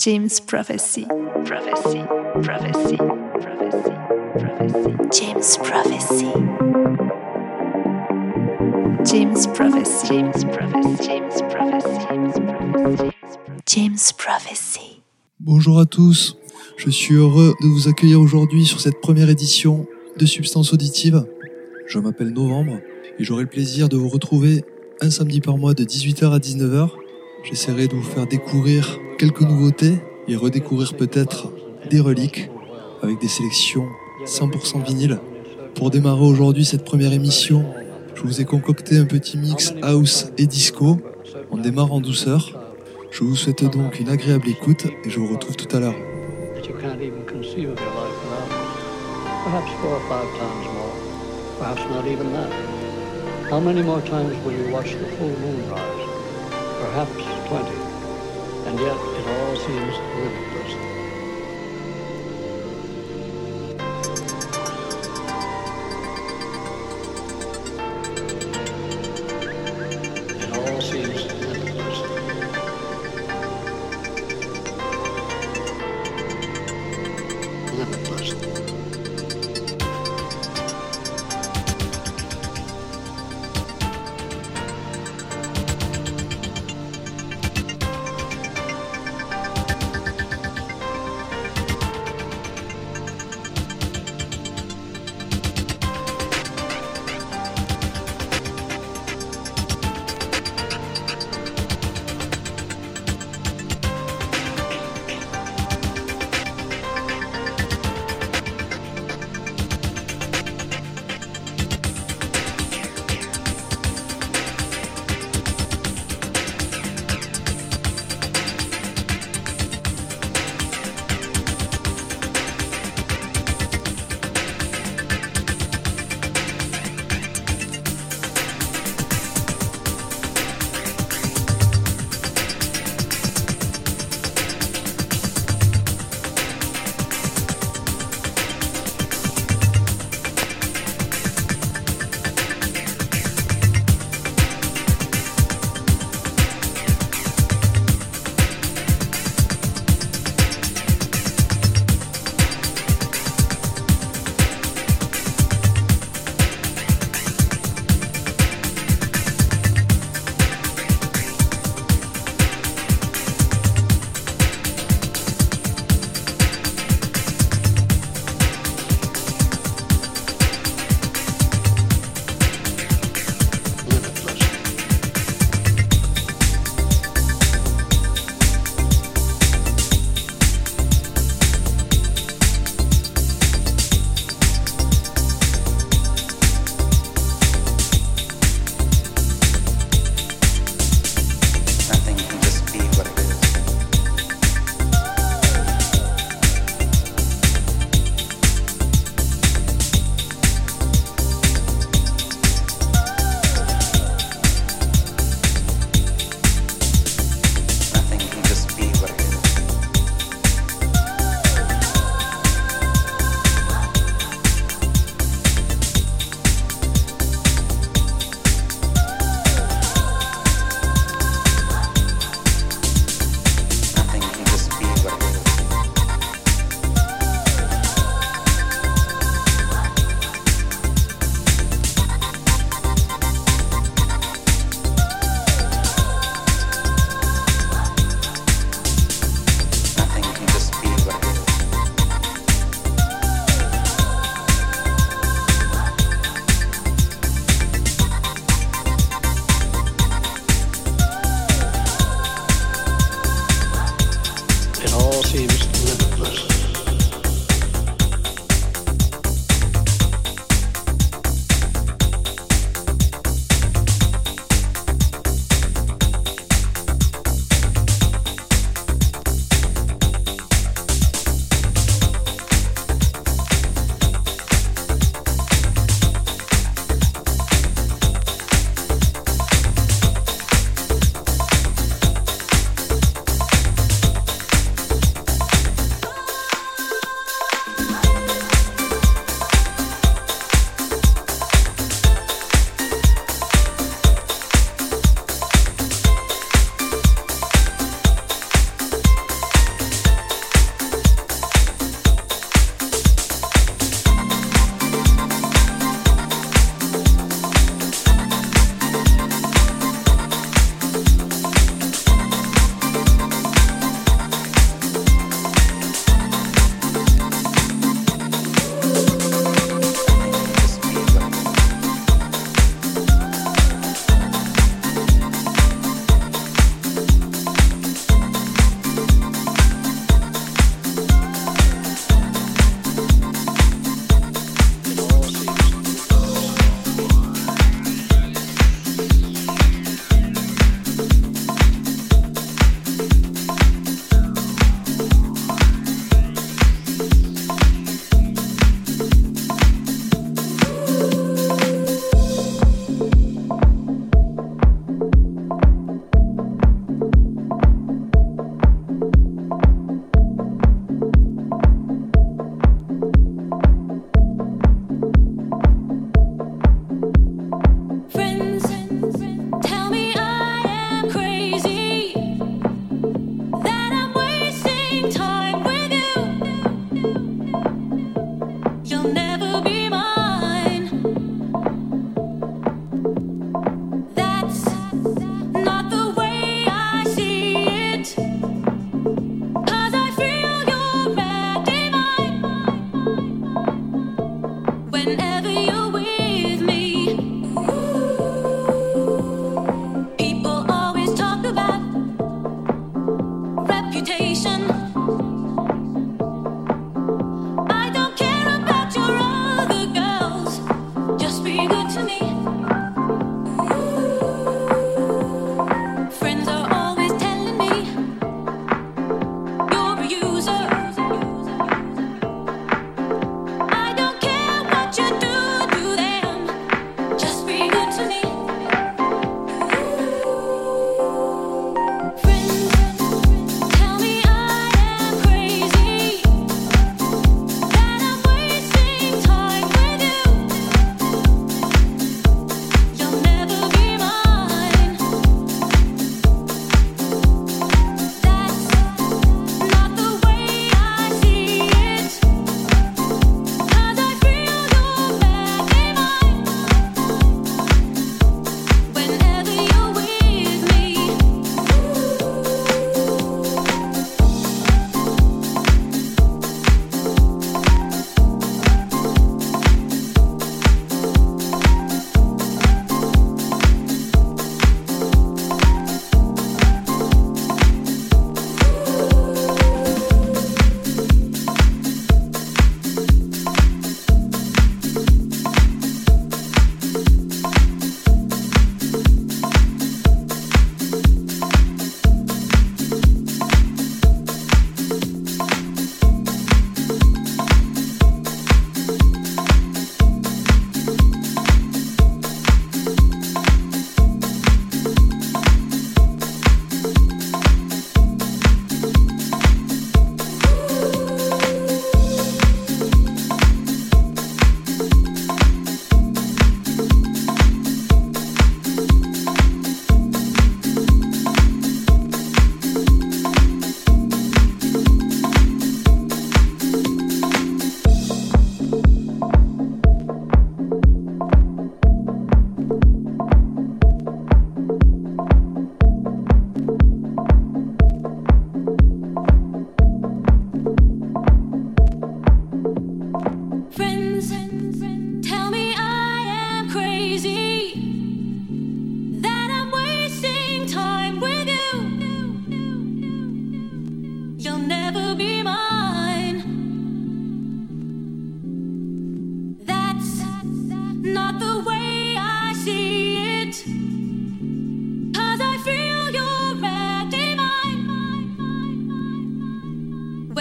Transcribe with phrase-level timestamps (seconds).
[0.00, 1.06] James Prophecy.
[1.44, 2.04] Prophecy.
[2.44, 2.96] Prophecy.
[3.40, 3.92] Prophecy.
[4.38, 4.94] Prophecy.
[5.10, 6.32] James Prophecy.
[9.04, 10.06] James Prophecy.
[10.06, 11.02] James Prophecy.
[11.02, 13.10] James Prophecy.
[13.66, 15.02] James Prophecy.
[15.40, 16.36] Bonjour à tous,
[16.76, 21.24] je suis heureux de vous accueillir aujourd'hui sur cette première édition de Substance Auditive.
[21.88, 22.78] Je m'appelle Novembre
[23.18, 24.64] et j'aurai le plaisir de vous retrouver
[25.00, 26.90] un samedi par mois de 18h à 19h.
[27.44, 29.94] J'essaierai de vous faire découvrir quelques nouveautés
[30.26, 31.50] et redécouvrir peut-être
[31.90, 32.50] des reliques
[33.02, 33.86] avec des sélections
[34.24, 35.18] 100% vinyle.
[35.74, 37.64] Pour démarrer aujourd'hui cette première émission,
[38.14, 40.98] je vous ai concocté un petit mix house et disco.
[41.50, 42.58] On démarre en douceur.
[43.10, 45.94] Je vous souhaite donc une agréable écoute et je vous retrouve tout à l'heure.
[56.78, 57.76] Perhaps twenty.
[58.68, 60.57] And yet it all seems limitless.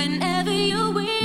[0.08, 1.17] whenever you wish.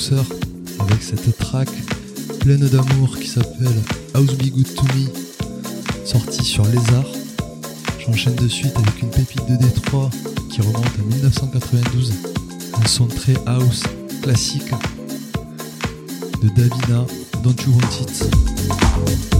[0.00, 1.68] Avec cette track
[2.40, 3.82] pleine d'amour qui s'appelle
[4.14, 7.04] House Be Good To Me, sortie sur Lézard.
[7.98, 10.08] J'enchaîne de suite avec une pépite de Détroit
[10.48, 12.14] qui remonte à 1992,
[12.82, 13.82] un son très house
[14.22, 14.72] classique
[16.42, 17.04] de Davina,
[17.42, 19.39] Don't You Want It.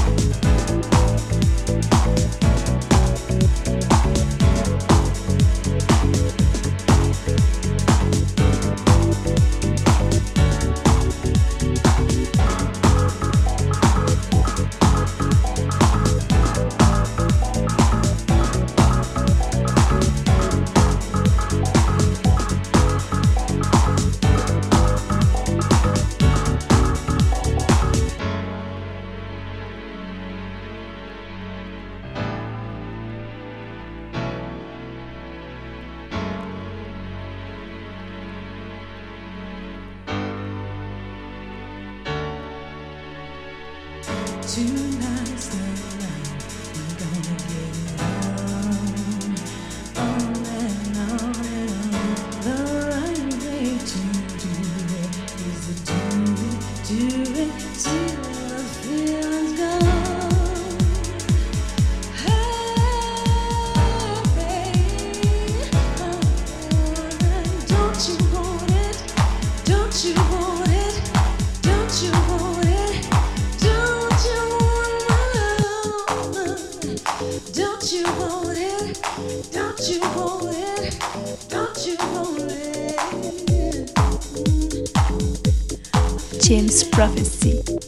[86.61, 87.80] James Prophecy.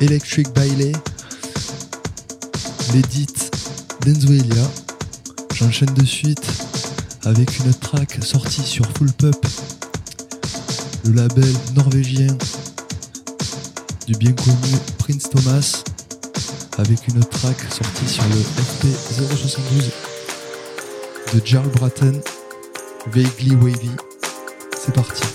[0.00, 0.92] Electric Bailey,
[2.92, 3.26] l'édit
[4.04, 4.62] d'Enzuelia.
[5.54, 6.44] J'enchaîne de suite
[7.24, 9.46] avec une track sortie sur Full Pup,
[11.06, 12.36] le label norvégien
[14.06, 15.82] du bien connu Prince Thomas,
[16.76, 19.90] avec une track sortie sur le FP 072
[21.34, 22.20] de Jarl Bratton,
[23.06, 23.90] Vaguely Wavy.
[24.78, 25.31] C'est parti.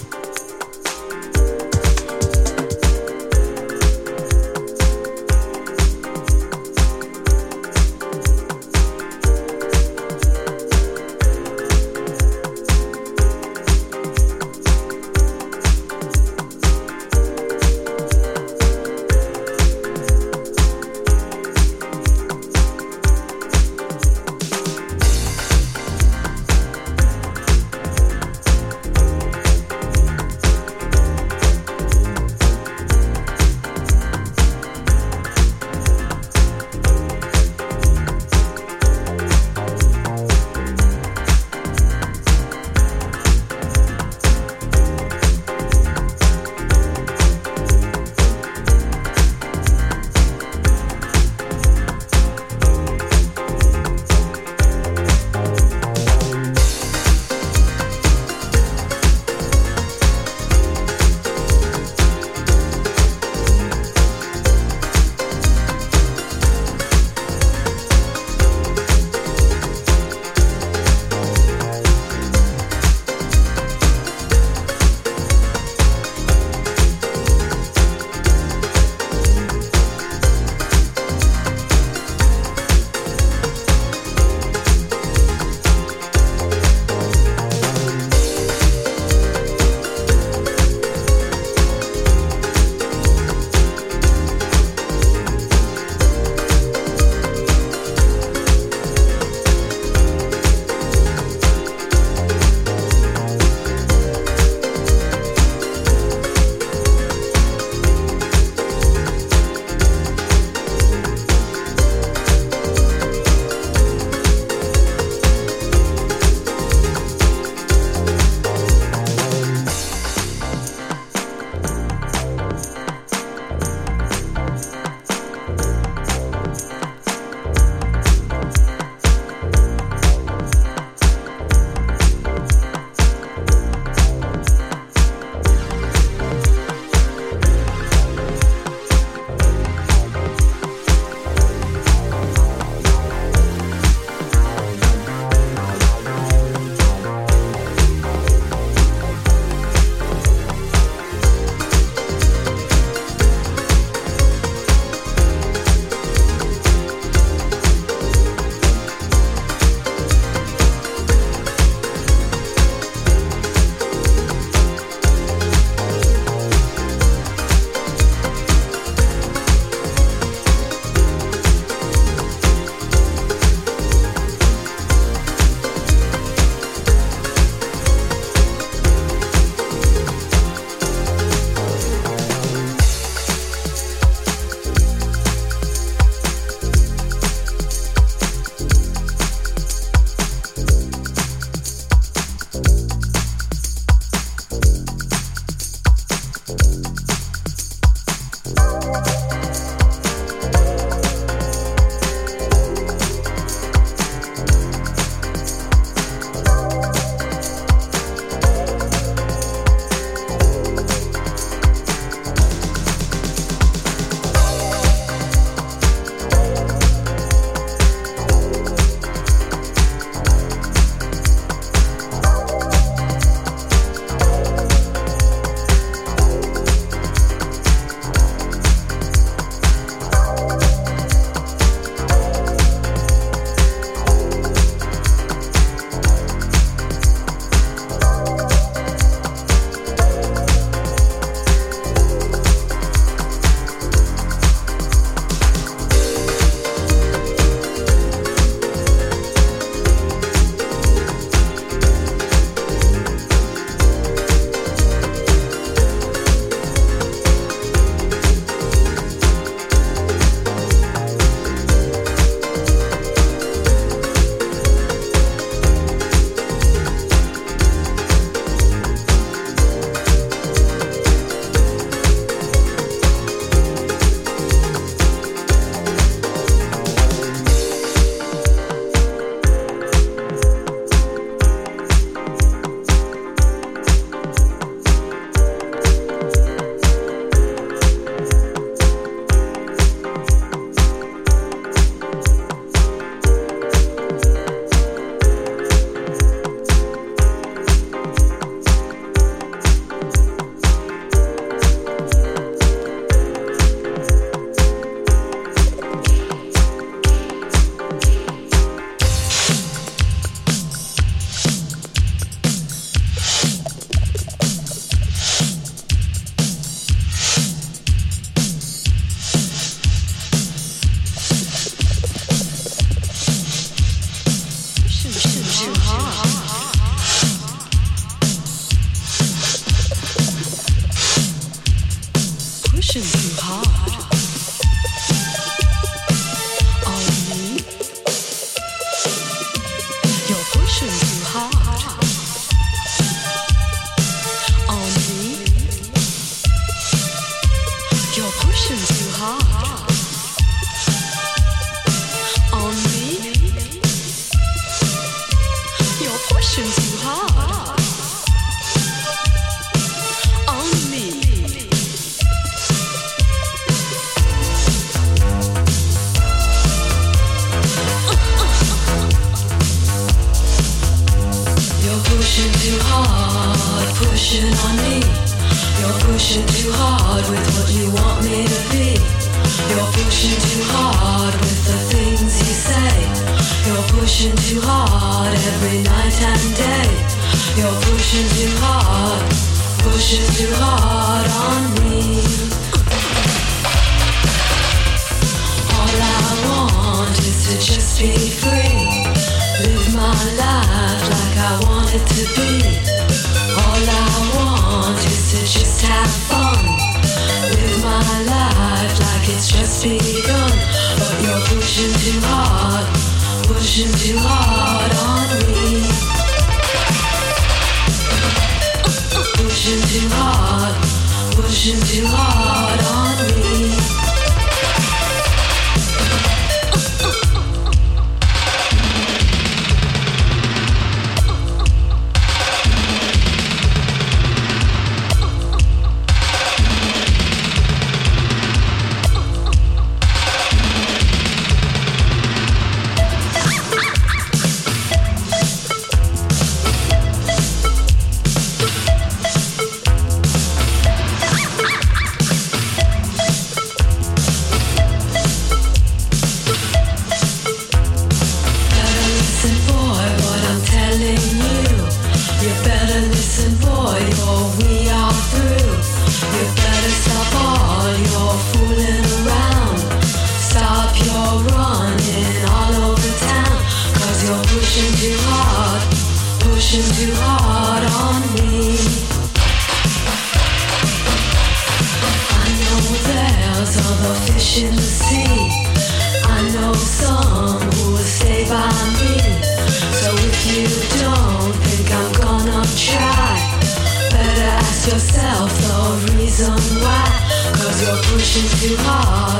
[498.67, 499.36] Too hard,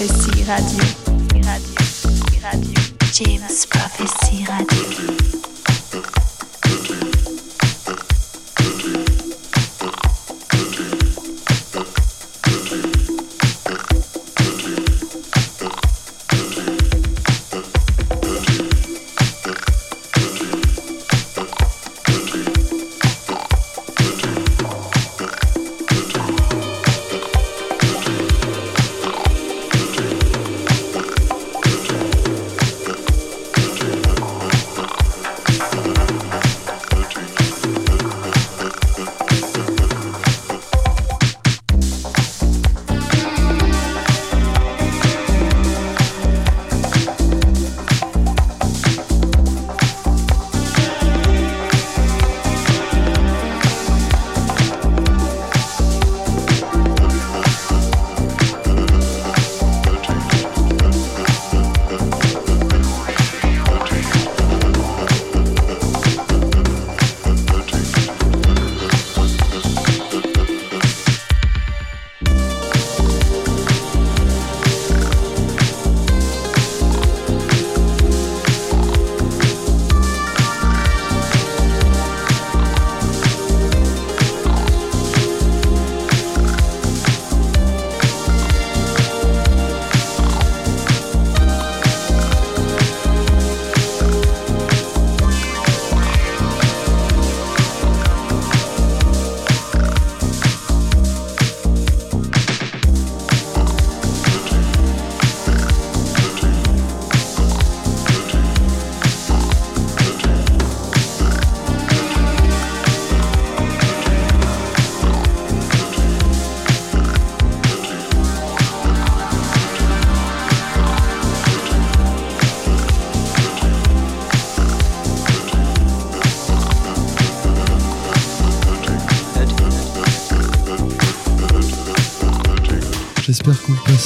[0.00, 0.82] Prophecy Radio.
[1.44, 2.40] Radio.
[2.40, 2.74] Radio.
[3.12, 5.19] James Prophecy Radio.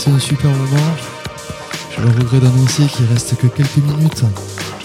[0.04, 0.94] passé un super moment.
[1.90, 4.24] J'ai le regret d'annoncer qu'il reste que quelques minutes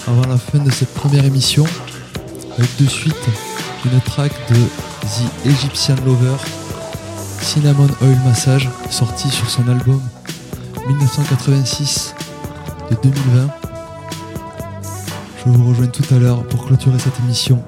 [0.06, 1.64] avant la fin de cette première émission,
[2.56, 3.16] avec de suite
[3.84, 6.36] une track de The Egyptian Lover,
[7.40, 10.00] Cinnamon Oil Massage, sortie sur son album
[10.86, 12.14] 1986
[12.90, 13.48] de 2020.
[15.44, 17.62] Je vous rejoins tout à l'heure pour clôturer cette émission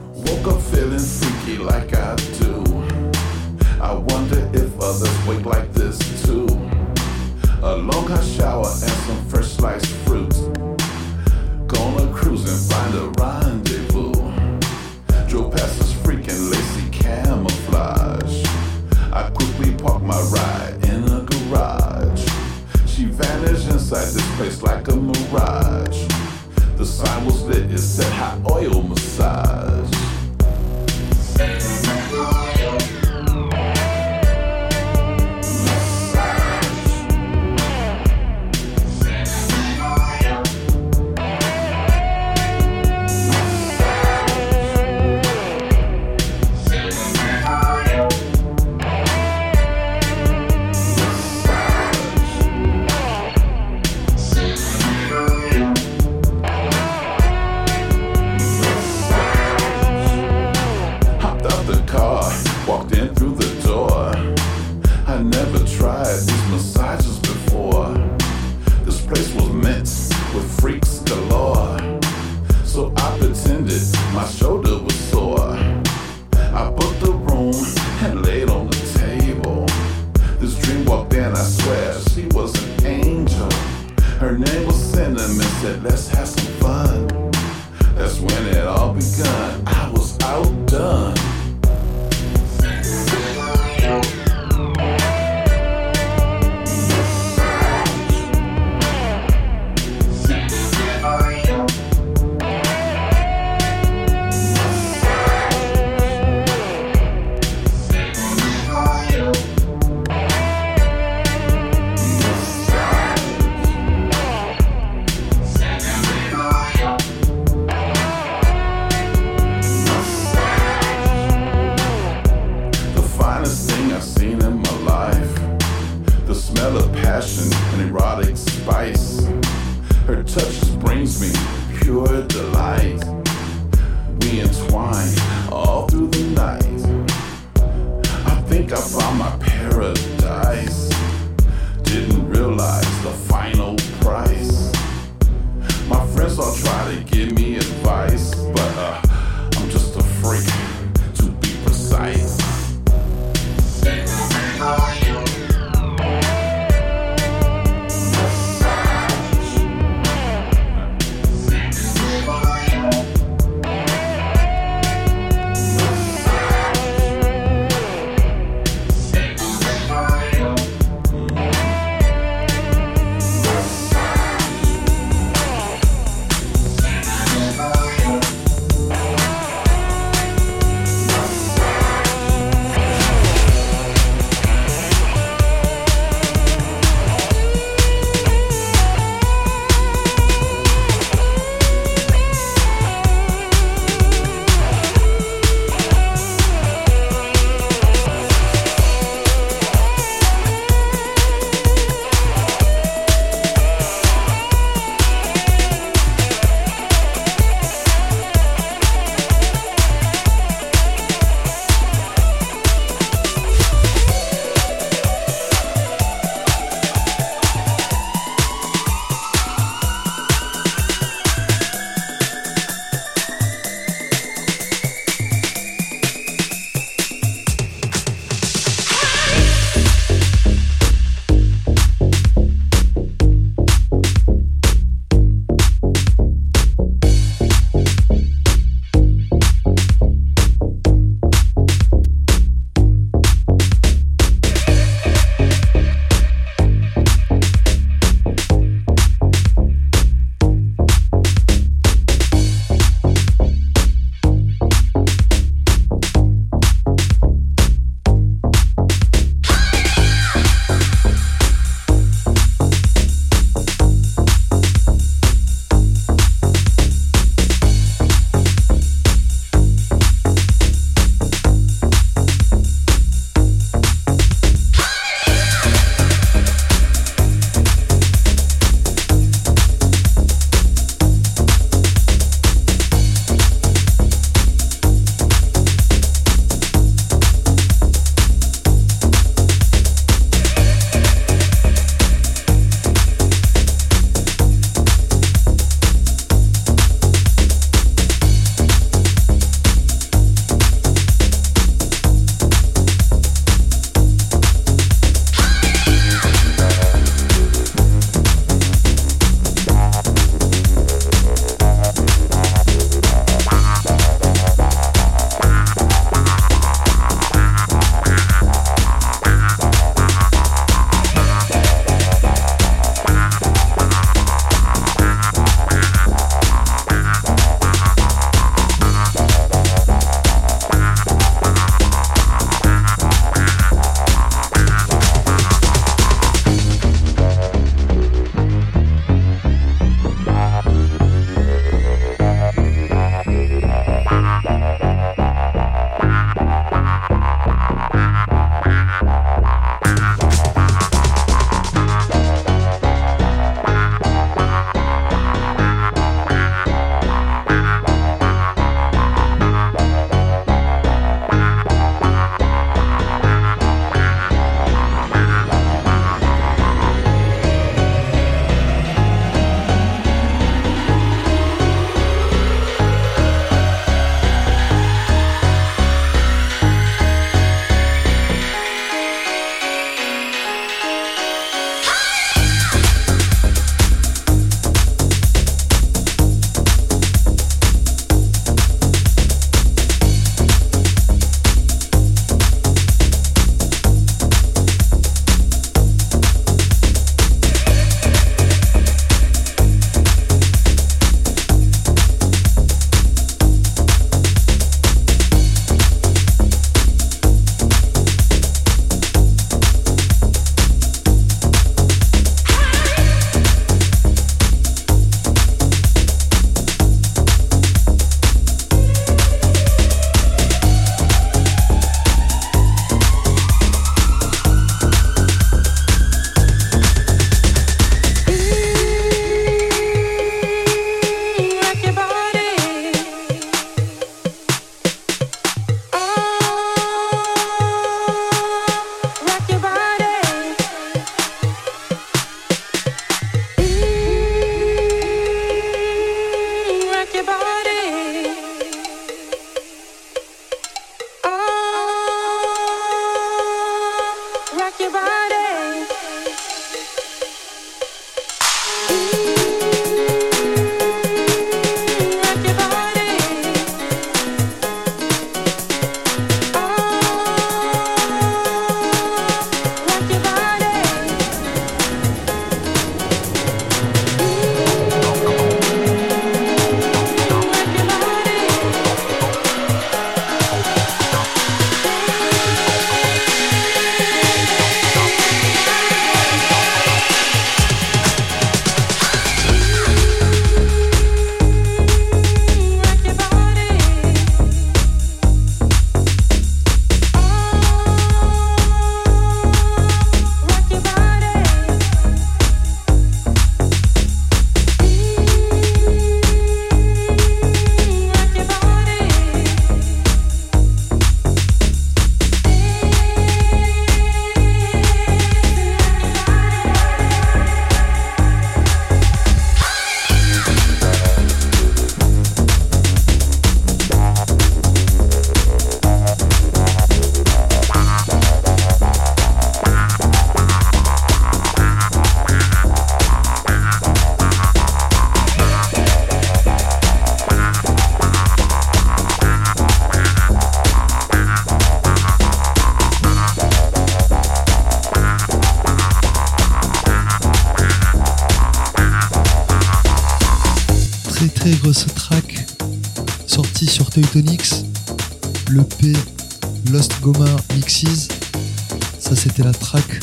[559.34, 560.00] c'était la track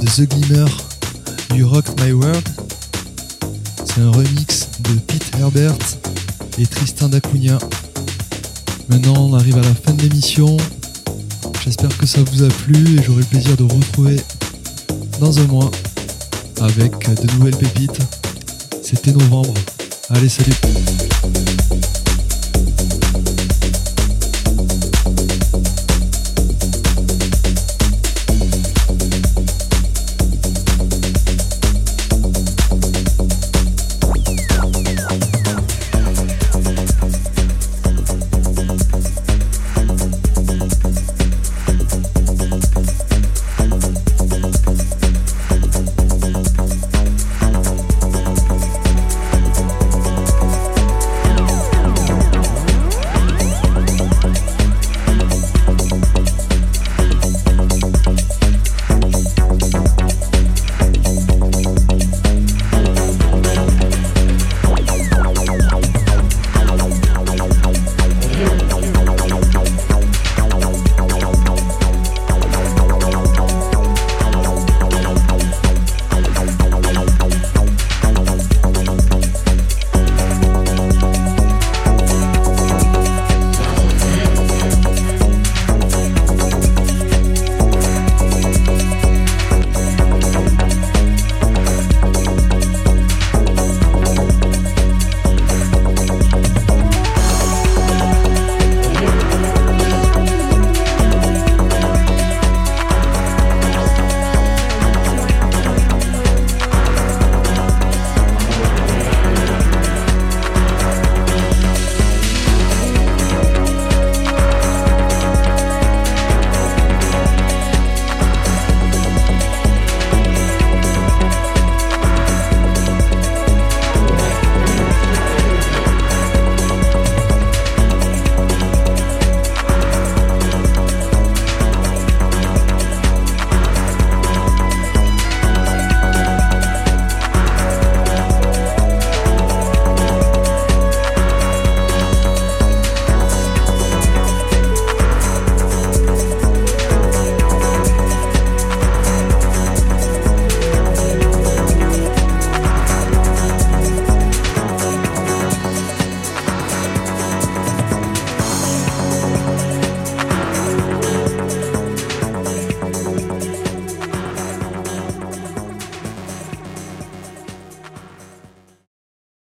[0.00, 0.64] de The Glimmer
[1.54, 2.48] du Rock My World.
[3.84, 5.76] C'est un remix de Pete Herbert
[6.58, 7.58] et Tristan d'Acunha.
[8.88, 10.56] Maintenant on arrive à la fin de l'émission.
[11.64, 14.20] J'espère que ça vous a plu et j'aurai le plaisir de vous retrouver
[15.20, 15.70] dans un mois
[16.60, 16.92] avec
[17.22, 18.00] de nouvelles pépites.
[18.82, 19.54] C'était novembre.
[20.10, 21.05] Allez, salut